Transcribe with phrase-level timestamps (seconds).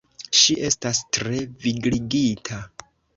[0.37, 2.59] Ŝi estas tre vigligita.